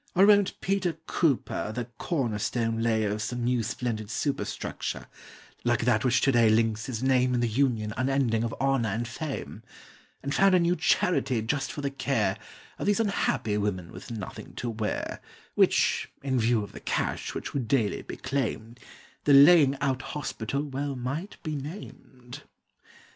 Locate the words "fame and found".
9.07-10.55